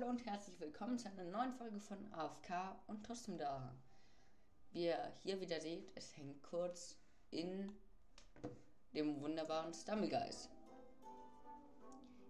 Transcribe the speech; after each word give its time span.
Hallo 0.00 0.12
und 0.12 0.24
herzlich 0.24 0.58
willkommen 0.58 0.98
zu 0.98 1.08
einer 1.08 1.24
neuen 1.24 1.52
Folge 1.52 1.78
von 1.78 1.98
AFK 2.14 2.74
und 2.86 3.04
trotzdem 3.04 3.36
da. 3.36 3.74
Wie 4.70 4.86
ihr 4.86 5.12
hier 5.22 5.38
wieder 5.42 5.60
seht, 5.60 5.92
es 5.94 6.16
hängt 6.16 6.42
kurz 6.42 6.96
in 7.30 7.70
dem 8.94 9.20
wunderbaren 9.20 9.74
Stumblegeist. 9.74 10.48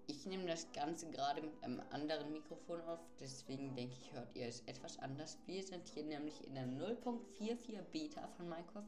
Ich 0.09 0.27
nehme 0.27 0.47
das 0.47 0.67
Ganze 0.73 1.11
gerade 1.11 1.43
mit 1.43 1.63
einem 1.63 1.81
anderen 1.91 2.33
Mikrofon 2.33 2.81
auf, 2.81 2.99
deswegen 3.21 3.77
denke 3.77 3.95
ich, 4.01 4.13
hört 4.15 4.35
ihr 4.35 4.49
es 4.49 4.63
etwas 4.63 4.99
anders. 4.99 5.39
Wir 5.47 5.63
sind 5.63 5.87
hier 5.87 6.03
nämlich 6.03 6.45
in 6.45 6.57
der 6.57 6.67
0.44 6.67 7.83
Beta 7.93 8.27
von 8.37 8.49
Minecraft, 8.49 8.83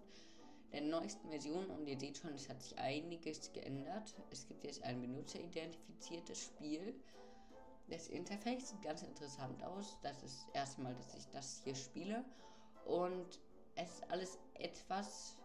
der 0.72 0.80
neuesten 0.80 1.28
Version 1.28 1.66
und 1.66 1.86
ihr 1.86 2.00
seht 2.00 2.18
schon, 2.18 2.34
es 2.34 2.48
hat 2.48 2.60
sich 2.60 2.76
einiges 2.78 3.52
geändert. 3.52 4.12
Es 4.32 4.44
gibt 4.48 4.64
jetzt 4.64 4.82
ein 4.82 5.00
benutzeridentifiziertes 5.00 6.40
Spiel 6.46 7.00
das 7.88 8.08
Interface 8.08 8.70
sieht 8.70 8.82
ganz 8.82 9.02
interessant 9.02 9.62
aus. 9.62 9.98
Das 10.02 10.22
ist 10.22 10.46
das 10.46 10.54
erste 10.54 10.80
Mal, 10.82 10.94
dass 10.94 11.14
ich 11.14 11.28
das 11.30 11.60
hier 11.64 11.74
spiele. 11.74 12.24
Und 12.84 13.40
es 13.74 13.90
ist 13.94 14.10
alles 14.10 14.38
etwas 14.54 15.36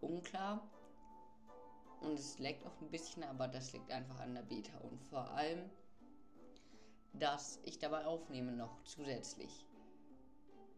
unklar. 0.00 0.68
Und 2.00 2.18
es 2.18 2.38
leckt 2.38 2.66
auch 2.66 2.80
ein 2.80 2.90
bisschen, 2.90 3.22
aber 3.22 3.46
das 3.48 3.72
liegt 3.72 3.90
einfach 3.90 4.18
an 4.20 4.34
der 4.34 4.42
Beta. 4.42 4.76
Und 4.78 5.02
vor 5.04 5.30
allem, 5.30 5.70
dass 7.12 7.60
ich 7.64 7.78
dabei 7.78 8.06
aufnehme 8.06 8.52
noch 8.52 8.82
zusätzlich. 8.84 9.64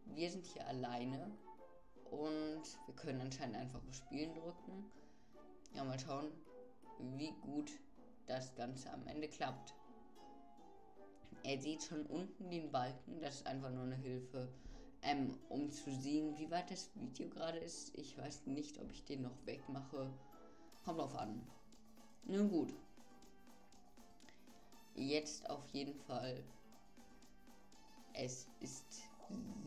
Wir 0.05 0.29
sind 0.29 0.45
hier 0.45 0.67
alleine 0.67 1.31
und 2.11 2.63
wir 2.85 2.95
können 2.95 3.21
anscheinend 3.21 3.55
einfach 3.55 3.81
auf 3.87 3.95
Spielen 3.95 4.33
drücken. 4.35 4.91
Ja, 5.73 5.83
mal 5.83 5.99
schauen, 5.99 6.31
wie 6.99 7.31
gut 7.41 7.71
das 8.27 8.53
Ganze 8.55 8.91
am 8.91 9.07
Ende 9.07 9.27
klappt. 9.27 9.73
Er 11.45 11.59
sieht 11.59 11.83
schon 11.83 12.07
unten 12.07 12.49
den 12.49 12.71
Balken, 12.71 13.21
das 13.21 13.35
ist 13.35 13.47
einfach 13.47 13.69
nur 13.69 13.83
eine 13.83 13.95
Hilfe, 13.97 14.49
ähm, 15.03 15.37
um 15.47 15.69
zu 15.69 15.93
sehen, 15.93 16.35
wie 16.39 16.49
weit 16.49 16.71
das 16.71 16.89
Video 16.95 17.29
gerade 17.29 17.59
ist. 17.59 17.95
Ich 17.95 18.17
weiß 18.17 18.47
nicht, 18.47 18.79
ob 18.79 18.91
ich 18.91 19.05
den 19.05 19.21
noch 19.21 19.45
wegmache. 19.45 20.11
Kommt 20.83 20.99
drauf 20.99 21.15
an. 21.15 21.45
Nun 22.23 22.49
gut. 22.49 22.73
Jetzt 24.95 25.47
auf 25.47 25.69
jeden 25.69 25.93
Fall. 25.93 26.43
Es 28.13 28.47
ist 28.59 29.03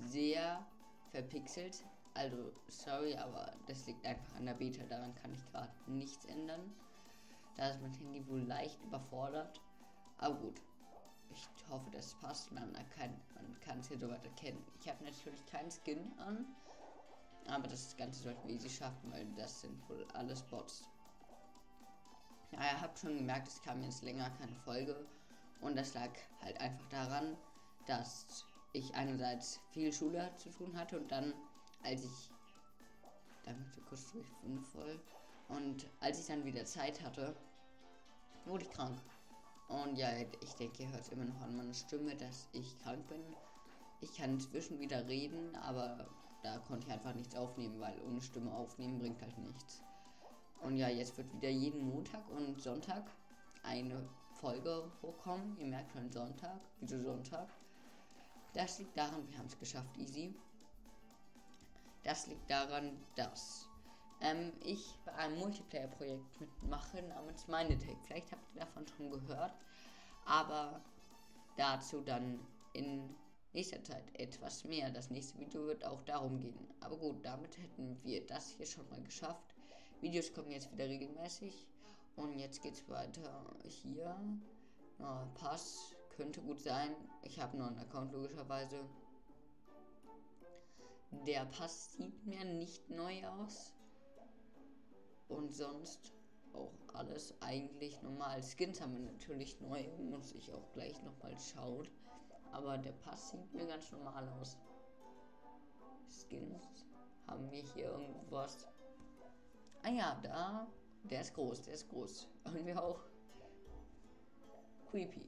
sehr 0.06 0.66
verpixelt. 1.12 1.84
Also, 2.14 2.52
sorry, 2.66 3.14
aber 3.14 3.52
das 3.68 3.86
liegt 3.86 4.04
einfach 4.04 4.34
an 4.34 4.46
der 4.46 4.54
Beta. 4.54 4.82
Daran 4.84 5.14
kann 5.14 5.32
ich 5.32 5.46
gerade 5.52 5.72
nichts 5.86 6.24
ändern. 6.24 6.74
Da 7.56 7.68
ist 7.68 7.80
mein 7.80 7.94
Handy 7.94 8.26
wohl 8.26 8.40
leicht 8.40 8.82
überfordert. 8.82 9.60
Aber 10.16 10.34
gut 10.40 10.60
ich 11.38 11.68
hoffe, 11.68 11.90
das 11.90 12.14
passt. 12.14 12.50
Man, 12.52 12.72
kann, 12.96 13.14
man 13.34 13.60
kann 13.60 13.80
es 13.80 13.88
hier 13.88 13.98
soweit 13.98 14.24
erkennen. 14.24 14.64
Ich 14.80 14.88
habe 14.88 15.04
natürlich 15.04 15.44
keinen 15.46 15.70
Skin 15.70 16.12
an. 16.18 16.46
Aber 17.46 17.66
das 17.66 17.96
Ganze 17.96 18.22
sollten 18.22 18.46
wir 18.46 18.54
easy 18.54 18.68
schaffen, 18.68 19.10
weil 19.10 19.26
das 19.36 19.62
sind 19.62 19.88
wohl 19.88 20.06
alles 20.12 20.42
Bots. 20.42 20.84
Ja, 22.52 22.60
ihr 22.60 22.80
habt 22.80 22.98
schon 22.98 23.16
gemerkt, 23.16 23.48
es 23.48 23.62
kam 23.62 23.82
jetzt 23.82 24.02
länger 24.02 24.30
keine 24.30 24.54
Folge. 24.56 25.06
Und 25.60 25.76
das 25.76 25.94
lag 25.94 26.10
halt 26.42 26.60
einfach 26.60 26.86
daran, 26.88 27.36
dass 27.86 28.44
ich 28.72 28.94
einerseits 28.94 29.60
viel 29.72 29.92
Schule 29.92 30.30
zu 30.36 30.50
tun 30.50 30.76
hatte 30.76 30.98
und 31.00 31.10
dann, 31.10 31.34
als 31.82 32.04
ich. 32.04 32.30
Damit 33.44 33.72
so 33.72 33.80
kurz 33.88 34.12
durch 34.12 34.26
voll. 34.72 35.00
Und 35.48 35.86
als 36.00 36.20
ich 36.20 36.26
dann 36.26 36.44
wieder 36.44 36.66
Zeit 36.66 37.02
hatte, 37.02 37.34
wurde 38.44 38.64
ich 38.64 38.70
krank. 38.70 39.00
Und 39.68 39.96
ja, 39.96 40.08
ich 40.16 40.54
denke, 40.54 40.82
ihr 40.82 40.90
hört 40.90 41.08
immer 41.10 41.26
noch 41.26 41.40
an 41.42 41.56
meiner 41.56 41.74
Stimme, 41.74 42.16
dass 42.16 42.48
ich 42.52 42.78
krank 42.78 43.06
bin. 43.08 43.20
Ich 44.00 44.14
kann 44.14 44.34
inzwischen 44.34 44.80
wieder 44.80 45.06
reden, 45.06 45.54
aber 45.56 46.08
da 46.42 46.58
konnte 46.58 46.86
ich 46.86 46.92
einfach 46.92 47.14
nichts 47.14 47.34
aufnehmen, 47.34 47.78
weil 47.80 48.00
ohne 48.02 48.22
Stimme 48.22 48.54
aufnehmen 48.54 48.98
bringt 48.98 49.20
halt 49.20 49.36
nichts. 49.38 49.82
Und 50.62 50.76
ja, 50.76 50.88
jetzt 50.88 51.16
wird 51.16 51.32
wieder 51.34 51.50
jeden 51.50 51.82
Montag 51.82 52.28
und 52.30 52.60
Sonntag 52.60 53.10
eine 53.62 54.08
Folge 54.40 54.90
hochkommen. 55.02 55.56
Ihr 55.58 55.66
merkt 55.66 55.92
schon 55.92 56.10
Sonntag. 56.10 56.60
Wieso 56.80 57.00
Sonntag? 57.02 57.48
Das 58.54 58.78
liegt 58.78 58.96
daran, 58.96 59.28
wir 59.28 59.38
haben 59.38 59.46
es 59.46 59.58
geschafft, 59.58 59.96
easy. 59.98 60.34
Das 62.02 62.26
liegt 62.26 62.50
daran, 62.50 62.96
dass 63.16 63.68
ähm, 64.20 64.52
ich 64.64 64.94
bei 65.04 65.14
einem 65.14 65.38
Multiplayer-Projekt 65.38 66.40
mitmache 66.40 67.02
namens 67.02 67.46
Mindetech. 67.48 67.96
Vielleicht 68.06 68.32
habt 68.32 68.54
ihr 68.54 68.60
davon 68.60 68.86
schon 68.86 69.10
gehört, 69.10 69.54
aber 70.24 70.80
dazu 71.56 72.00
dann 72.00 72.40
in 72.72 73.14
nächster 73.52 73.82
Zeit 73.82 74.04
etwas 74.14 74.64
mehr. 74.64 74.90
Das 74.90 75.10
nächste 75.10 75.38
Video 75.38 75.66
wird 75.66 75.84
auch 75.84 76.02
darum 76.04 76.40
gehen. 76.40 76.68
Aber 76.80 76.96
gut, 76.96 77.24
damit 77.24 77.56
hätten 77.58 77.98
wir 78.02 78.26
das 78.26 78.50
hier 78.50 78.66
schon 78.66 78.88
mal 78.90 79.02
geschafft. 79.02 79.54
Videos 80.00 80.32
kommen 80.32 80.50
jetzt 80.50 80.70
wieder 80.72 80.86
regelmäßig. 80.86 81.66
Und 82.16 82.38
jetzt 82.38 82.62
geht's 82.62 82.88
weiter 82.88 83.44
hier. 83.68 84.16
Oh, 84.98 85.24
Pass 85.34 85.94
könnte 86.16 86.40
gut 86.40 86.60
sein. 86.60 86.94
Ich 87.22 87.38
habe 87.38 87.56
noch 87.56 87.68
einen 87.68 87.78
Account 87.78 88.12
logischerweise. 88.12 88.80
Der 91.26 91.44
Pass 91.46 91.92
sieht 91.92 92.26
mir 92.26 92.44
nicht 92.44 92.90
neu 92.90 93.24
aus. 93.26 93.72
Und 95.28 95.52
sonst 95.52 96.12
auch 96.52 96.72
alles 96.94 97.34
eigentlich 97.40 98.00
normal. 98.02 98.42
Skins 98.42 98.80
haben 98.80 98.94
wir 98.94 99.12
natürlich 99.12 99.60
neu, 99.60 99.86
muss 99.98 100.32
ich 100.32 100.52
auch 100.52 100.72
gleich 100.72 101.02
nochmal 101.02 101.36
schauen. 101.38 101.88
Aber 102.52 102.78
der 102.78 102.92
Pass 102.92 103.30
sieht 103.30 103.54
mir 103.54 103.66
ganz 103.66 103.92
normal 103.92 104.28
aus. 104.40 104.56
Skins 106.08 106.86
haben 107.26 107.50
wir 107.50 107.62
hier 107.62 107.90
irgendwas. 107.90 108.66
Ah 109.82 109.90
ja, 109.90 110.18
da. 110.22 110.66
Der 111.04 111.20
ist 111.20 111.34
groß, 111.34 111.62
der 111.62 111.74
ist 111.74 111.88
groß. 111.88 112.28
Irgendwie 112.46 112.74
auch 112.74 113.00
creepy. 114.90 115.26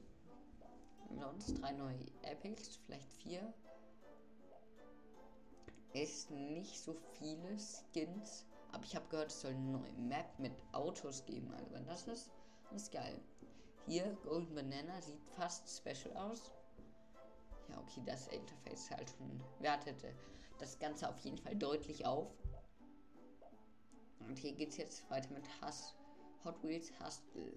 Sonst 1.17 1.61
drei 1.61 1.71
neue 1.71 2.05
Epics, 2.23 2.77
vielleicht 2.85 3.09
vier. 3.13 3.53
Ist 5.93 6.31
nicht 6.31 6.79
so 6.79 6.93
viele 7.19 7.57
Skins. 7.57 8.45
Aber 8.71 8.83
ich 8.83 8.95
habe 8.95 9.07
gehört, 9.09 9.31
es 9.31 9.41
soll 9.41 9.51
eine 9.51 9.71
neue 9.71 9.93
Map 9.93 10.39
mit 10.39 10.53
Autos 10.71 11.25
geben. 11.25 11.51
Also 11.53 11.71
wenn 11.73 11.85
das 11.85 12.07
ist, 12.07 12.31
ist 12.75 12.91
geil. 12.91 13.19
Hier, 13.85 14.17
Golden 14.23 14.55
Banana 14.55 15.01
sieht 15.01 15.23
fast 15.35 15.69
special 15.69 16.15
aus. 16.15 16.51
Ja, 17.69 17.79
okay, 17.79 18.01
das 18.05 18.27
Interface 18.27 18.91
halt 18.91 19.09
schon 19.09 19.41
wertete 19.59 20.13
das 20.61 20.77
Ganze 20.77 21.09
auf 21.09 21.17
jeden 21.19 21.37
Fall 21.39 21.55
deutlich 21.55 22.05
auf. 22.05 22.27
Und 24.19 24.37
hier 24.37 24.53
geht 24.53 24.69
es 24.69 24.77
jetzt 24.77 25.09
weiter 25.09 25.33
mit 25.33 25.43
Hass. 25.59 25.95
Hot 26.45 26.61
Wheels 26.63 26.91
Hustle. 26.99 27.53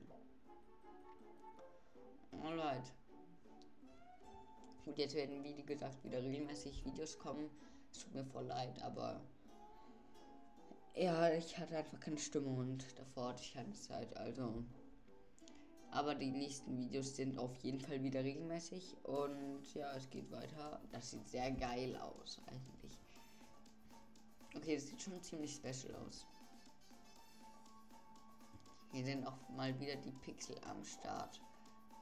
Alright. 2.42 2.92
Gut, 4.84 4.98
jetzt 4.98 5.14
werden, 5.14 5.44
wie 5.44 5.62
gesagt, 5.62 6.02
wieder 6.02 6.22
regelmäßig 6.22 6.84
Videos 6.84 7.18
kommen. 7.18 7.50
Es 7.92 8.00
tut 8.00 8.14
mir 8.14 8.24
voll 8.24 8.46
leid, 8.46 8.82
aber 8.82 9.20
ja, 10.94 11.32
ich 11.32 11.58
hatte 11.58 11.76
einfach 11.76 11.98
keine 12.00 12.18
Stimme 12.18 12.48
und 12.48 12.84
davor 12.98 13.30
hatte 13.30 13.42
ich 13.42 13.52
keine 13.54 13.72
Zeit, 13.72 14.16
also. 14.16 14.64
Aber 15.90 16.14
die 16.14 16.30
nächsten 16.30 16.76
Videos 16.76 17.14
sind 17.14 17.38
auf 17.38 17.54
jeden 17.58 17.80
Fall 17.80 18.02
wieder 18.02 18.24
regelmäßig 18.24 18.96
und 19.04 19.74
ja, 19.74 19.94
es 19.94 20.10
geht 20.10 20.30
weiter. 20.32 20.80
Das 20.90 21.10
sieht 21.10 21.28
sehr 21.28 21.50
geil 21.52 21.96
aus, 21.96 22.40
eigentlich. 22.46 22.98
Okay, 24.56 24.74
das 24.74 24.88
sieht 24.88 25.02
schon 25.02 25.22
ziemlich 25.22 25.54
special 25.54 25.94
aus. 26.06 26.26
Hier 28.92 29.04
sind 29.04 29.26
auch 29.26 29.36
mal 29.50 29.78
wieder 29.80 29.96
die 29.96 30.12
Pixel 30.12 30.56
am 30.68 30.84
Start. 30.84 31.40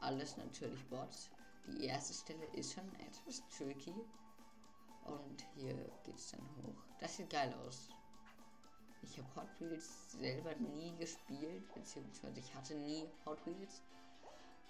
Alles 0.01 0.37
natürlich 0.37 0.85
Bots. 0.89 1.31
Die 1.67 1.85
erste 1.85 2.13
Stelle 2.13 2.45
ist 2.55 2.75
schon 2.75 2.95
etwas 2.97 3.43
tricky. 3.57 3.95
Und 5.05 5.45
hier 5.55 5.75
geht 6.05 6.17
es 6.17 6.31
dann 6.31 6.41
hoch. 6.63 6.83
Das 6.99 7.17
sieht 7.17 7.31
geil 7.31 7.55
aus. 7.67 7.89
Ich 9.03 9.19
habe 9.19 9.29
Hot 9.37 9.61
Wheels 9.61 10.13
selber 10.13 10.55
nie 10.55 10.95
gespielt, 10.97 11.73
beziehungsweise 11.75 12.39
ich 12.39 12.55
hatte 12.55 12.75
nie 12.75 13.09
Hot 13.27 13.45
Wheels. 13.47 13.83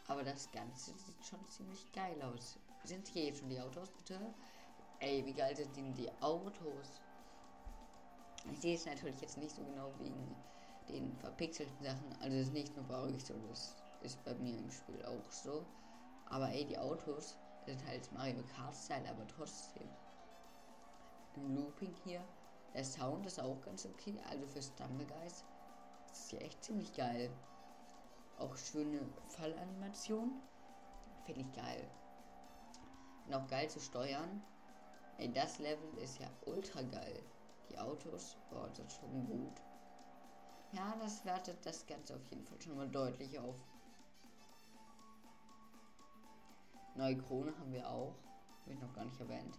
Aber 0.08 0.24
das 0.24 0.50
Ganze 0.50 0.92
sieht 0.98 1.24
schon 1.24 1.48
ziemlich 1.48 1.92
geil 1.92 2.20
aus. 2.22 2.58
Sind 2.84 3.06
hier 3.08 3.26
jetzt 3.26 3.40
schon 3.40 3.50
die 3.50 3.60
Autos, 3.60 3.90
bitte? 3.90 4.18
Ey, 4.98 5.24
wie 5.24 5.32
geil 5.32 5.54
sind 5.54 5.76
denn 5.76 5.94
die 5.94 6.10
Autos? 6.20 7.00
Ich 8.50 8.60
sehe 8.60 8.74
es 8.74 8.86
natürlich 8.86 9.20
jetzt 9.20 9.38
nicht 9.38 9.54
so 9.54 9.62
genau 9.62 9.92
wegen 10.00 10.34
den 10.88 11.16
verpixelten 11.18 11.84
Sachen. 11.84 12.12
Also 12.20 12.36
es 12.36 12.48
ist 12.48 12.52
nicht 12.52 12.74
nur 12.76 12.84
bei 12.86 12.98
euch 13.00 13.24
so, 13.24 13.34
das 13.48 13.76
ist 14.02 14.22
bei 14.24 14.34
mir 14.34 14.58
im 14.58 14.70
Spiel 14.70 15.04
auch 15.04 15.30
so. 15.30 15.64
Aber 16.26 16.48
ey, 16.50 16.64
die 16.64 16.78
Autos 16.78 17.36
sind 17.66 17.84
halt 17.86 18.10
Mario 18.12 18.42
Kart-Style, 18.56 19.08
aber 19.08 19.26
trotzdem. 19.28 19.88
Im 21.36 21.54
Looping 21.54 21.94
hier 22.04 22.22
der 22.74 22.84
Sound 22.84 23.26
ist 23.26 23.40
auch 23.40 23.60
ganz 23.62 23.86
okay. 23.86 24.18
Also 24.30 24.46
für 24.46 24.62
Stumblegeist 24.62 25.44
ist 26.12 26.32
ja 26.32 26.38
echt 26.38 26.62
ziemlich 26.62 26.92
geil. 26.94 27.30
Auch 28.38 28.56
schöne 28.56 29.00
Fallanimation. 29.28 30.40
Finde 31.24 31.42
ich 31.42 31.52
geil. 31.52 31.88
Und 33.26 33.34
auch 33.34 33.46
geil 33.46 33.68
zu 33.68 33.80
steuern. 33.80 34.42
Ey, 35.18 35.32
das 35.32 35.58
Level 35.58 35.98
ist 35.98 36.18
ja 36.18 36.28
ultra 36.46 36.82
geil. 36.82 37.22
Die 37.70 37.78
Autos, 37.78 38.36
boah, 38.50 38.68
das 38.70 38.86
ist 38.86 39.00
schon 39.00 39.26
gut. 39.26 39.62
Ja, 40.72 40.96
das 41.00 41.24
wertet 41.24 41.64
das 41.64 41.86
Ganze 41.86 42.16
auf 42.16 42.26
jeden 42.30 42.44
Fall 42.44 42.60
schon 42.60 42.76
mal 42.76 42.88
deutlich 42.88 43.38
auf. 43.38 43.56
Neue 46.94 47.18
Krone 47.18 47.56
haben 47.58 47.72
wir 47.72 47.88
auch. 47.88 48.14
Habe 48.62 48.72
ich 48.72 48.80
noch 48.80 48.92
gar 48.94 49.04
nicht 49.04 49.20
erwähnt. 49.20 49.58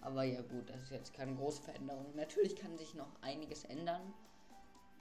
Aber 0.00 0.22
ja 0.22 0.42
gut, 0.42 0.70
das 0.70 0.82
ist 0.82 0.90
jetzt 0.90 1.12
keine 1.12 1.34
große 1.34 1.62
Veränderung. 1.62 2.14
Natürlich 2.14 2.56
kann 2.56 2.78
sich 2.78 2.94
noch 2.94 3.20
einiges 3.20 3.64
ändern, 3.64 4.14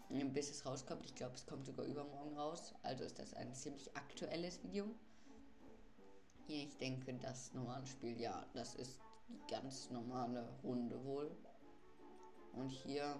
bis 0.09 0.49
es 0.49 0.65
rauskommt. 0.65 1.05
Ich 1.05 1.15
glaube, 1.15 1.35
es 1.35 1.45
kommt 1.45 1.65
sogar 1.65 1.85
übermorgen 1.85 2.37
raus. 2.37 2.73
Also 2.83 3.03
ist 3.03 3.19
das 3.19 3.33
ein 3.33 3.53
ziemlich 3.53 3.95
aktuelles 3.95 4.63
Video. 4.63 4.85
Ich 6.47 6.77
denke, 6.77 7.13
das 7.15 7.53
normale 7.53 7.85
Spiel, 7.85 8.19
ja, 8.19 8.45
das 8.53 8.75
ist 8.75 8.99
die 9.27 9.39
ganz 9.51 9.89
normale 9.89 10.47
Runde 10.63 11.03
wohl. 11.03 11.29
Und 12.53 12.69
hier, 12.69 13.19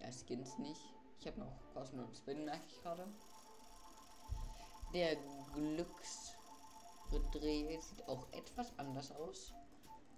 ja, 0.00 0.12
Skins 0.12 0.56
nicht. 0.58 0.94
Ich 1.20 1.26
habe 1.26 1.40
noch 1.40 1.52
kostenlosen 1.74 2.14
Spin, 2.14 2.44
merke 2.44 2.62
ich 2.68 2.80
gerade. 2.80 3.08
Der 4.94 5.16
Glücksdreh 5.52 6.36
sieht 7.80 8.08
auch 8.08 8.26
etwas 8.32 8.78
anders 8.78 9.10
aus. 9.10 9.52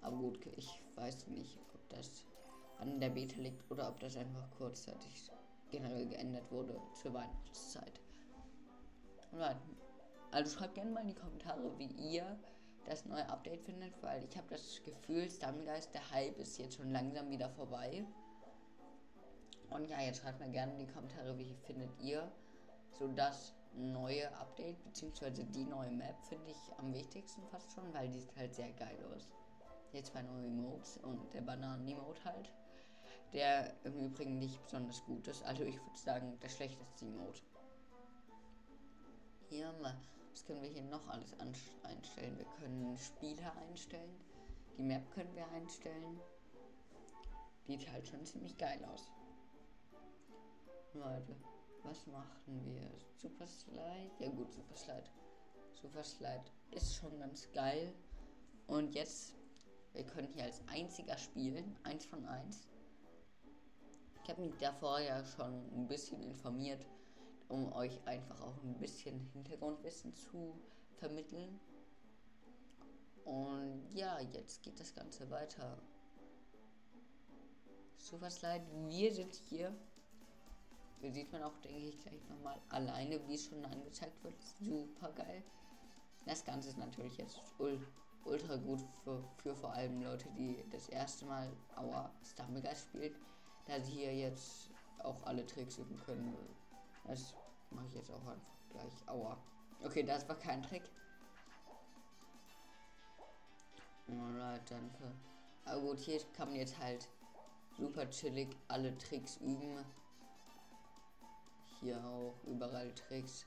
Aber 0.02 0.16
gut, 0.16 0.46
ich 0.56 0.82
weiß 0.96 1.26
nicht, 1.28 1.58
ob 1.74 1.88
das 1.90 2.24
an 2.78 2.98
der 3.00 3.10
Beta 3.10 3.38
liegt 3.40 3.70
oder 3.70 3.88
ob 3.88 4.00
das 4.00 4.16
einfach 4.16 4.50
kurzzeitig 4.56 5.30
generell 5.70 6.06
geändert 6.06 6.50
wurde 6.50 6.80
zur 6.94 7.14
Weihnachtszeit. 7.14 8.00
Also 10.30 10.58
schreibt 10.58 10.74
gerne 10.74 10.90
mal 10.90 11.02
in 11.02 11.08
die 11.08 11.14
Kommentare, 11.14 11.78
wie 11.78 11.86
ihr 11.86 12.38
das 12.86 13.04
neue 13.04 13.28
Update 13.28 13.62
findet, 13.62 14.02
weil 14.02 14.24
ich 14.24 14.36
habe 14.36 14.48
das 14.48 14.82
Gefühl, 14.82 15.30
Stamgeist, 15.30 15.92
der 15.94 16.10
Hype 16.10 16.38
ist 16.38 16.58
jetzt 16.58 16.76
schon 16.76 16.90
langsam 16.90 17.30
wieder 17.30 17.50
vorbei. 17.50 18.04
Und 19.68 19.88
ja, 19.88 20.00
jetzt 20.00 20.20
schreibt 20.20 20.40
mal 20.40 20.50
gerne 20.50 20.72
in 20.72 20.86
die 20.86 20.92
Kommentare, 20.92 21.36
wie 21.38 21.54
findet 21.66 21.90
ihr 22.00 22.30
so 22.98 23.06
das 23.08 23.54
neue 23.74 24.34
Update, 24.36 24.82
beziehungsweise 24.82 25.44
die 25.44 25.64
neue 25.64 25.92
Map 25.92 26.16
finde 26.24 26.50
ich 26.50 26.78
am 26.78 26.92
wichtigsten 26.92 27.46
fast 27.46 27.72
schon, 27.72 27.92
weil 27.94 28.08
die 28.08 28.18
sieht 28.18 28.36
halt 28.36 28.54
sehr 28.54 28.72
geil 28.72 28.98
aus 29.14 29.28
die 29.92 30.02
zwei 30.02 30.22
neue 30.22 30.46
Emotes 30.46 30.98
und 30.98 31.32
der 31.34 31.42
Bananen-Emote 31.42 32.24
halt. 32.24 32.50
Der 33.32 33.72
im 33.84 33.98
Übrigen 34.06 34.38
nicht 34.38 34.60
besonders 34.64 35.04
gut 35.04 35.26
ist. 35.28 35.44
Also 35.44 35.62
ich 35.62 35.76
würde 35.76 35.98
sagen, 35.98 36.38
der 36.40 36.48
schlechteste 36.48 37.06
Emote. 37.06 37.40
Hier 39.48 39.72
mal, 39.80 39.96
was 40.32 40.44
können 40.44 40.62
wir 40.62 40.68
hier 40.70 40.82
noch 40.82 41.06
alles 41.08 41.34
einstellen? 41.38 42.38
Wir 42.38 42.46
können 42.58 42.96
Spieler 42.98 43.52
einstellen. 43.68 44.16
Die 44.76 44.82
Map 44.82 45.10
können 45.12 45.34
wir 45.34 45.48
einstellen. 45.48 46.20
Sieht 47.66 47.90
halt 47.92 48.06
schon 48.06 48.24
ziemlich 48.24 48.56
geil 48.56 48.84
aus. 48.92 49.10
Leute, 50.94 51.36
was 51.84 52.06
machen 52.06 52.60
wir? 52.64 52.90
Super 53.16 53.46
Slide? 53.46 54.10
Ja 54.18 54.28
gut, 54.30 54.52
Super 54.52 54.76
Slide. 54.76 55.10
Super 55.80 56.02
Slide 56.02 56.44
ist 56.72 56.96
schon 56.96 57.18
ganz 57.18 57.50
geil. 57.52 57.92
Und 58.66 58.94
jetzt 58.94 59.34
wir 59.92 60.04
können 60.04 60.28
hier 60.28 60.44
als 60.44 60.62
einziger 60.68 61.16
spielen, 61.18 61.76
eins 61.82 62.06
von 62.06 62.24
eins. 62.26 62.68
Ich 64.22 64.30
habe 64.30 64.42
mich 64.42 64.56
davor 64.58 65.00
ja 65.00 65.24
schon 65.24 65.52
ein 65.74 65.88
bisschen 65.88 66.22
informiert, 66.22 66.86
um 67.48 67.72
euch 67.72 68.00
einfach 68.06 68.40
auch 68.40 68.62
ein 68.62 68.78
bisschen 68.78 69.18
Hintergrundwissen 69.32 70.14
zu 70.14 70.58
vermitteln. 70.98 71.58
Und 73.24 73.90
ja, 73.92 74.20
jetzt 74.20 74.62
geht 74.62 74.78
das 74.78 74.94
Ganze 74.94 75.28
weiter. 75.30 75.78
So 77.98 78.20
was 78.20 78.40
leid, 78.42 78.62
wir 78.88 79.12
sind 79.12 79.34
hier. 79.34 79.74
Hier 81.00 81.12
sieht 81.12 81.32
man 81.32 81.42
auch, 81.42 81.56
denke 81.58 81.78
ich, 81.78 82.00
gleich 82.00 82.28
nochmal 82.28 82.60
alleine, 82.68 83.26
wie 83.26 83.34
es 83.34 83.46
schon 83.46 83.64
angezeigt 83.64 84.22
wird. 84.22 84.34
Super 84.60 85.12
geil. 85.12 85.42
Das 86.26 86.44
Ganze 86.44 86.68
ist 86.68 86.78
natürlich 86.78 87.16
jetzt 87.16 87.40
ultra 87.58 87.86
gut 88.24 88.80
für, 89.04 89.22
für 89.38 89.54
vor 89.54 89.72
allem 89.72 90.02
Leute, 90.02 90.28
die 90.38 90.64
das 90.70 90.88
erste 90.88 91.24
Mal 91.26 91.50
Aua 91.76 92.10
Stammegeist 92.24 92.82
spielen, 92.82 93.14
da 93.66 93.80
sie 93.80 93.92
hier 93.92 94.14
jetzt 94.14 94.70
auch 95.02 95.22
alle 95.24 95.46
Tricks 95.46 95.78
üben 95.78 95.98
können. 96.04 96.36
Das 97.04 97.34
mache 97.70 97.86
ich 97.86 97.94
jetzt 97.94 98.10
auch 98.10 98.20
einfach 98.20 98.36
gleich. 98.70 99.08
Aua. 99.08 99.36
Okay, 99.82 100.02
das 100.02 100.28
war 100.28 100.36
kein 100.36 100.62
Trick. 100.62 100.82
Alright, 104.08 104.70
danke. 104.70 105.12
Aber 105.64 105.80
gut, 105.80 105.98
hier 106.00 106.20
kann 106.34 106.48
man 106.48 106.58
jetzt 106.58 106.78
halt 106.78 107.08
super 107.78 108.08
chillig 108.10 108.56
alle 108.68 108.96
Tricks 108.98 109.36
üben. 109.38 109.84
Hier 111.80 112.04
auch 112.04 112.34
überall 112.44 112.92
Tricks. 112.94 113.46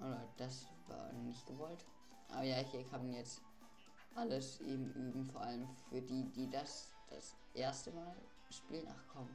Alright, 0.00 0.28
das 0.38 0.66
war 0.88 1.12
nicht 1.12 1.46
gewollt. 1.46 1.84
Aber 2.32 2.44
ja, 2.44 2.56
hier 2.56 2.84
kann 2.84 3.06
man 3.06 3.14
jetzt 3.14 3.42
alles 4.14 4.60
eben 4.60 4.92
üben, 4.92 5.26
vor 5.26 5.42
allem 5.42 5.68
für 5.88 6.00
die, 6.00 6.24
die 6.32 6.48
das 6.50 6.92
das 7.08 7.34
erste 7.54 7.90
Mal 7.92 8.16
spielen. 8.50 8.86
Ach 8.88 9.04
komm. 9.12 9.28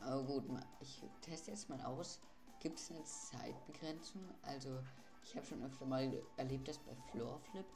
Aber 0.00 0.22
gut, 0.22 0.44
ich 0.80 1.02
teste 1.20 1.50
jetzt 1.50 1.68
mal 1.68 1.80
aus. 1.82 2.20
Gibt 2.60 2.78
es 2.78 2.90
eine 2.90 3.04
Zeitbegrenzung? 3.04 4.22
Also, 4.42 4.82
ich 5.22 5.36
habe 5.36 5.46
schon 5.46 5.62
öfter 5.64 5.86
mal 5.86 6.12
erlebt, 6.36 6.68
dass 6.68 6.78
bei 6.78 6.94
Floorflip 7.10 7.66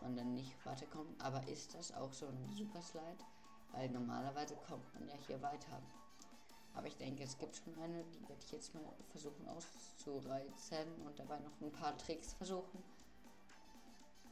man 0.00 0.16
dann 0.16 0.34
nicht 0.34 0.54
weiterkommt. 0.64 1.20
Aber 1.22 1.46
ist 1.48 1.74
das 1.74 1.92
auch 1.92 2.12
so 2.12 2.26
ein 2.26 2.48
Super 2.48 2.82
Slide? 2.82 3.24
Weil 3.72 3.90
normalerweise 3.90 4.56
kommt 4.66 4.92
man 4.94 5.08
ja 5.08 5.14
hier 5.26 5.40
weiter. 5.42 5.80
Aber 6.78 6.86
ich 6.86 6.96
denke, 6.96 7.24
es 7.24 7.36
gibt 7.36 7.56
schon 7.56 7.76
eine, 7.80 8.04
die 8.04 8.20
werde 8.28 8.40
ich 8.40 8.52
jetzt 8.52 8.72
mal 8.72 8.84
versuchen 9.10 9.48
auszureizen 9.48 10.94
und 11.04 11.18
dabei 11.18 11.40
noch 11.40 11.60
ein 11.60 11.72
paar 11.72 11.98
Tricks 11.98 12.34
versuchen. 12.34 12.84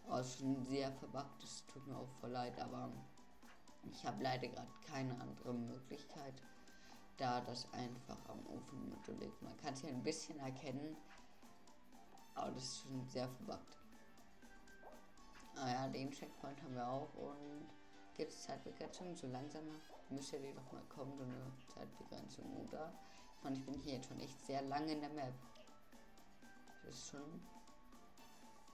Oh, 0.09 0.15
ist 0.19 0.39
schon 0.39 0.63
sehr 0.63 0.93
verbuggt, 0.93 1.43
es 1.43 1.67
tut 1.67 1.85
mir 1.89 1.97
auch 1.97 2.09
voll 2.21 2.31
leid, 2.31 2.57
aber 2.61 2.93
ich 3.91 4.07
habe 4.07 4.23
leider 4.23 4.47
gerade 4.47 4.71
keine 4.87 5.21
andere 5.21 5.55
Möglichkeit, 5.55 6.41
da 7.17 7.41
das 7.41 7.67
einfach 7.73 8.19
am 8.29 8.47
Ofenmittel 8.47 9.17
liegt. 9.17 9.43
Man 9.43 9.57
kann 9.57 9.75
es 9.75 9.81
hier 9.81 9.91
ein 9.91 10.05
bisschen 10.05 10.39
erkennen, 10.39 10.97
aber 12.37 12.53
das 12.53 12.63
ist 12.63 12.83
schon 12.83 13.09
sehr 13.09 13.29
verbuggt. 13.29 13.77
Ah 15.57 15.69
ja, 15.69 15.89
den 15.89 16.13
Checkpoint 16.13 16.63
haben 16.63 16.77
wir 16.77 16.89
auch 16.89 17.13
und 17.15 17.66
gibt 18.17 18.33
es 18.33 18.43
Zeitbegrenzung, 18.45 19.15
so 19.15 19.27
langsam 19.29 19.63
müsste 20.09 20.39
die 20.39 20.53
doch 20.53 20.73
mal 20.73 20.83
kommen, 20.89 21.17
so 21.17 21.25
eine 21.25 21.53
Zeitbegrenzung, 21.75 22.67
oder? 22.67 22.93
Meine, 23.43 23.57
ich 23.57 23.65
bin 23.65 23.75
hier 23.75 23.95
jetzt 23.95 24.09
schon 24.09 24.21
echt 24.21 24.41
sehr 24.47 24.63
lange 24.63 24.93
in 24.93 25.01
der 25.01 25.11
Map. 25.11 25.35
Das 26.85 26.95
ist 26.95 27.09
schon 27.09 27.41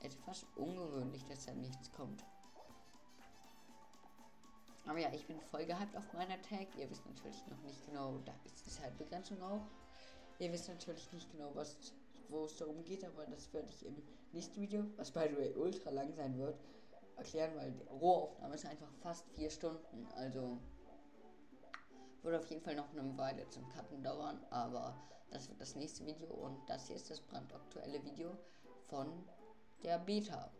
etwas 0.00 0.46
ungewöhnlich, 0.56 1.24
dass 1.26 1.46
da 1.46 1.52
nichts 1.54 1.90
kommt. 1.92 2.24
Aber 4.86 4.98
ja, 4.98 5.12
ich 5.12 5.26
bin 5.26 5.40
voll 5.40 5.64
gehypt 5.64 5.96
auf 5.96 6.12
meiner 6.12 6.40
Tag. 6.42 6.66
Ihr 6.76 6.90
wisst 6.90 7.06
natürlich 7.06 7.46
noch 7.46 7.62
nicht 7.62 7.84
genau, 7.86 8.18
da 8.24 8.34
ist 8.44 8.66
die 8.66 8.70
Zeitbegrenzung 8.70 9.40
auch. 9.42 9.66
Ihr 10.38 10.52
wisst 10.52 10.68
natürlich 10.68 11.12
nicht 11.12 11.30
genau, 11.30 11.54
wo 12.28 12.44
es 12.44 12.56
darum 12.56 12.84
geht, 12.84 13.04
aber 13.04 13.26
das 13.26 13.52
werde 13.52 13.68
ich 13.68 13.86
im 13.86 14.02
nächsten 14.32 14.60
Video, 14.60 14.84
was 14.96 15.10
by 15.10 15.28
the 15.30 15.36
way 15.36 15.54
ultra 15.54 15.90
lang 15.90 16.12
sein 16.14 16.36
wird, 16.38 16.58
erklären, 17.22 17.52
weil 17.56 17.70
die 17.70 17.82
Rohaufnahme 17.84 18.54
ist 18.54 18.66
einfach 18.66 18.90
fast 19.00 19.28
vier 19.30 19.48
Stunden. 19.48 20.06
Also 20.16 20.58
würde 22.22 22.38
auf 22.38 22.50
jeden 22.50 22.62
Fall 22.62 22.74
noch 22.74 22.90
eine 22.90 23.16
Weile 23.16 23.48
zum 23.48 23.68
Cutten 23.68 24.02
dauern, 24.02 24.44
aber 24.50 24.96
das 25.30 25.48
wird 25.48 25.60
das 25.60 25.76
nächste 25.76 26.04
Video 26.04 26.28
und 26.28 26.58
das 26.68 26.86
hier 26.86 26.96
ist 26.96 27.10
das 27.10 27.20
brandaktuelle 27.20 28.04
Video 28.04 28.36
von 28.88 29.08
der 29.82 29.98
Beta. 29.98 30.50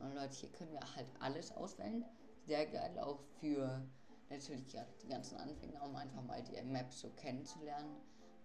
Und 0.00 0.14
Leute, 0.14 0.34
hier 0.34 0.52
können 0.52 0.72
wir 0.72 0.80
halt 0.94 1.08
alles 1.20 1.52
auswählen. 1.52 2.04
Sehr 2.46 2.66
geil 2.66 2.98
auch 2.98 3.18
für 3.40 3.82
natürlich 4.28 4.66
die 5.02 5.08
ganzen 5.08 5.38
Anfänger, 5.38 5.82
um 5.82 5.96
einfach 5.96 6.22
mal 6.22 6.42
die 6.42 6.60
Map 6.62 6.92
so 6.92 7.08
kennenzulernen. 7.10 7.96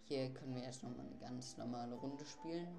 Hier 0.05 0.33
können 0.33 0.55
wir 0.55 0.63
jetzt 0.63 0.83
nochmal 0.83 1.05
eine 1.05 1.17
ganz 1.17 1.57
normale 1.57 1.95
Runde 1.95 2.25
spielen. 2.25 2.69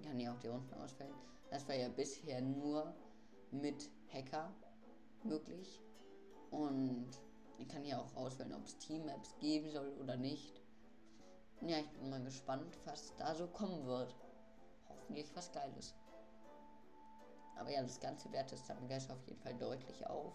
Kann 0.00 0.18
hier 0.18 0.32
auch 0.32 0.38
die 0.38 0.48
Runden 0.48 0.72
auswählen. 0.74 1.14
Das 1.50 1.68
war 1.68 1.74
ja 1.74 1.88
bisher 1.88 2.40
nur 2.40 2.94
mit 3.50 3.90
Hacker 4.12 4.52
möglich. 5.22 5.82
Und 6.50 7.10
ich 7.58 7.68
kann 7.68 7.82
hier 7.82 8.00
auch 8.00 8.14
auswählen, 8.16 8.54
ob 8.54 8.64
es 8.64 8.78
Team-Maps 8.78 9.36
geben 9.38 9.70
soll 9.70 9.90
oder 10.00 10.16
nicht. 10.16 10.60
Ja, 11.60 11.78
ich 11.78 11.90
bin 11.90 12.10
mal 12.10 12.22
gespannt, 12.22 12.78
was 12.84 13.14
da 13.16 13.34
so 13.34 13.46
kommen 13.46 13.86
wird. 13.86 14.16
Hoffentlich 14.88 15.30
was 15.36 15.52
Geiles. 15.52 15.94
Aber 17.56 17.70
ja, 17.70 17.82
das 17.82 18.00
Ganze 18.00 18.32
wertet 18.32 18.58
es 18.58 18.66
dann 18.66 18.86
gleich 18.88 19.08
auf 19.10 19.22
jeden 19.26 19.40
Fall 19.40 19.54
deutlich 19.54 20.06
auf. 20.06 20.32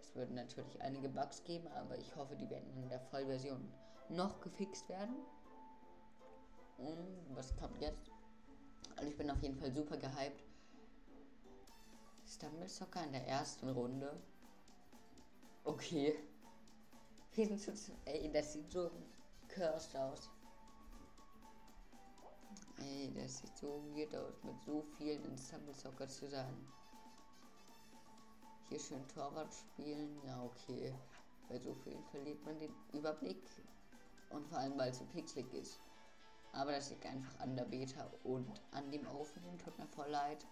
Es 0.00 0.14
würden 0.14 0.34
natürlich 0.34 0.80
einige 0.82 1.08
Bugs 1.08 1.44
geben, 1.44 1.68
aber 1.68 1.96
ich 1.98 2.16
hoffe, 2.16 2.34
die 2.34 2.50
werden 2.50 2.68
in 2.76 2.88
der 2.88 3.00
Vollversion 3.00 3.72
noch 4.08 4.40
gefixt 4.40 4.88
werden. 4.88 5.14
Und 6.78 7.36
was 7.36 7.54
kommt 7.56 7.80
jetzt? 7.80 8.09
Also 9.00 9.12
ich 9.12 9.16
bin 9.16 9.30
auf 9.30 9.40
jeden 9.40 9.56
Fall 9.56 9.72
super 9.72 9.96
gehypt. 9.96 10.44
Stumble 12.26 12.68
Soccer 12.68 13.02
in 13.04 13.12
der 13.12 13.26
ersten 13.26 13.70
Runde. 13.70 14.14
Okay. 15.64 16.22
Ey, 18.04 18.30
das 18.30 18.52
sieht 18.52 18.70
so 18.70 18.90
cursed 19.48 19.96
aus. 19.96 20.28
Ey, 22.76 23.10
das 23.14 23.38
sieht 23.38 23.56
so 23.56 23.82
weird 23.94 24.14
aus, 24.14 24.34
mit 24.44 24.62
so 24.66 24.84
vielen 24.98 25.24
in 25.24 25.38
Stumble 25.38 25.72
Soccer 25.72 26.06
zu 26.06 26.28
sein. 26.28 26.54
Hier 28.68 28.80
schön 28.80 29.08
Torwart 29.08 29.54
spielen, 29.54 30.20
ja 30.26 30.44
okay. 30.44 30.94
Bei 31.48 31.58
so 31.58 31.72
vielen 31.72 32.04
verliert 32.10 32.44
man 32.44 32.60
den 32.60 32.74
Überblick. 32.92 33.48
Und 34.28 34.46
vor 34.48 34.58
allem, 34.58 34.76
weil 34.76 34.90
es 34.90 34.98
so 34.98 35.06
pixelig 35.06 35.50
ist. 35.54 35.80
Aber 36.52 36.72
das 36.72 36.90
liegt 36.90 37.06
einfach 37.06 37.38
an 37.40 37.56
der 37.56 37.64
Beta 37.64 38.10
und 38.24 38.60
an 38.72 38.90
dem 38.90 39.06
Aufnehmen. 39.06 39.58
Tut 39.58 39.78
mir 39.78 39.86
voll 39.86 40.08
leid. 40.08 40.44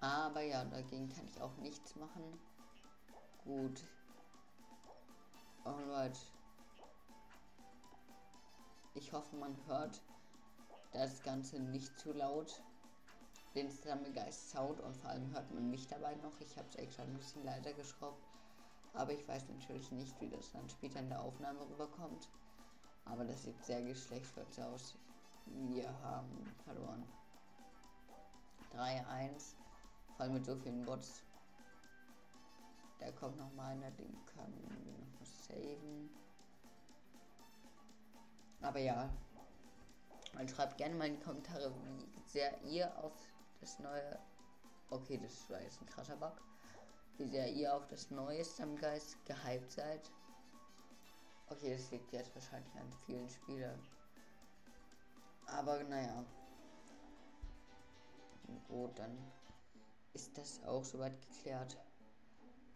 Aber 0.00 0.42
ja, 0.42 0.64
dagegen 0.64 1.08
kann 1.08 1.26
ich 1.26 1.40
auch 1.40 1.56
nichts 1.58 1.96
machen. 1.96 2.38
Gut. 3.44 3.84
Alright. 5.64 6.18
Ich 8.94 9.12
hoffe, 9.12 9.36
man 9.36 9.56
hört 9.66 10.00
das 10.92 11.22
Ganze 11.22 11.58
nicht 11.60 11.98
zu 11.98 12.12
laut. 12.12 12.62
Den 13.54 13.70
Sammelgeist 13.70 14.50
Sound 14.50 14.80
und 14.80 14.96
vor 14.96 15.10
allem 15.10 15.32
hört 15.32 15.52
man 15.52 15.70
mich 15.70 15.86
dabei 15.86 16.14
noch. 16.16 16.40
Ich 16.40 16.56
habe 16.56 16.68
es 16.68 16.76
extra 16.76 17.02
ein 17.02 17.14
bisschen 17.14 17.44
leiser 17.44 17.72
geschraubt. 17.72 18.22
Aber 18.94 19.12
ich 19.12 19.26
weiß 19.28 19.48
natürlich 19.48 19.90
nicht, 19.92 20.18
wie 20.20 20.30
das 20.30 20.52
dann 20.52 20.68
später 20.68 21.00
in 21.00 21.10
der 21.10 21.20
Aufnahme 21.20 21.60
rüberkommt. 21.68 22.28
Aber 23.06 23.24
das 23.24 23.42
sieht 23.42 23.64
sehr 23.64 23.82
geschlechtsverletzt 23.82 24.60
aus. 24.60 24.94
Wir 25.46 25.88
haben 26.02 26.54
verloren. 26.64 27.04
3-1. 28.74 29.54
Vor 30.16 30.24
allem 30.24 30.34
mit 30.34 30.44
so 30.44 30.56
vielen 30.56 30.84
Bots. 30.84 31.22
Da 32.98 33.10
kommt 33.12 33.36
noch 33.36 33.52
mal 33.52 33.72
einer, 33.72 33.90
den 33.92 34.16
können 34.26 34.60
wir 34.68 34.92
noch 34.92 35.20
was 35.20 35.46
saven. 35.46 36.10
Aber 38.60 38.78
ja. 38.80 39.08
Und 40.38 40.50
schreibt 40.50 40.76
gerne 40.76 40.94
mal 40.94 41.06
in 41.06 41.14
die 41.14 41.22
Kommentare, 41.22 41.72
wie 41.72 42.28
sehr 42.28 42.60
ihr 42.64 42.92
auf 42.98 43.12
das 43.60 43.78
neue. 43.78 44.18
Okay, 44.90 45.18
das 45.22 45.48
war 45.48 45.60
jetzt 45.60 45.80
ein 45.80 45.86
krasser 45.86 46.16
Bug. 46.16 46.32
Wie 47.18 47.26
sehr 47.26 47.52
ihr 47.52 47.74
auf 47.74 47.86
das 47.86 48.10
neue 48.10 48.44
Stammgeist 48.44 49.24
gehypt 49.24 49.70
seid. 49.70 50.10
Okay, 51.48 51.76
das 51.76 51.90
liegt 51.90 52.12
jetzt 52.12 52.34
wahrscheinlich 52.34 52.74
an 52.74 52.92
vielen 53.04 53.28
Spielern. 53.28 53.80
Aber 55.46 55.82
naja. 55.84 56.24
Gut, 58.68 58.98
dann 58.98 59.16
ist 60.12 60.36
das 60.36 60.62
auch 60.64 60.84
soweit 60.84 61.20
geklärt. 61.20 61.76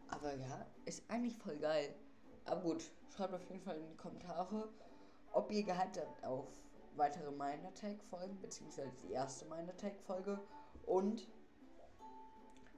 Aber 0.09 0.35
ja, 0.35 0.67
ist 0.85 1.03
eigentlich 1.09 1.37
voll 1.37 1.57
geil. 1.57 1.95
Aber 2.45 2.61
gut, 2.61 2.83
schreibt 3.15 3.35
auf 3.35 3.49
jeden 3.49 3.61
Fall 3.61 3.77
in 3.79 3.89
die 3.89 3.97
Kommentare, 3.97 4.69
ob 5.33 5.51
ihr 5.51 5.63
gehypt 5.63 5.99
habt 5.99 6.25
auf 6.25 6.47
weitere 6.97 7.31
Mind 7.31 7.65
Attack 7.65 8.03
Folgen, 8.05 8.41
beziehungsweise 8.41 8.93
die 9.03 9.13
erste 9.13 9.47
Mind 9.47 9.69
Attack 9.71 9.99
Folge 10.01 10.41
und 10.87 11.29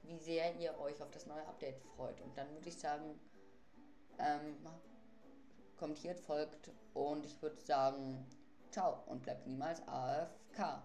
wie 0.03 0.17
sehr 0.17 0.55
ihr 0.59 0.77
euch 0.79 1.01
auf 1.01 1.11
das 1.11 1.25
neue 1.25 1.45
Update 1.47 1.79
freut. 1.95 2.19
Und 2.21 2.37
dann 2.37 2.51
würde 2.51 2.69
ich 2.69 2.77
sagen, 2.77 3.19
ähm, 4.19 4.57
kommentiert, 5.83 6.21
folgt 6.21 6.71
und 6.93 7.25
ich 7.25 7.41
würde 7.41 7.59
sagen, 7.59 8.25
ciao 8.71 9.03
und 9.07 9.21
bleibt 9.21 9.45
niemals 9.45 9.85
AFK. 9.85 10.81